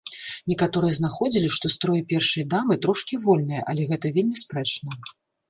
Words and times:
Некаторыя 0.51 0.93
знаходзілі, 0.99 1.51
што 1.55 1.71
строі 1.75 2.01
першай 2.13 2.47
дамы 2.55 2.79
трошкі 2.87 3.21
вольныя, 3.27 3.61
але 3.75 3.87
гэта 3.93 4.13
вельмі 4.19 4.35
спрэчна. 4.45 4.91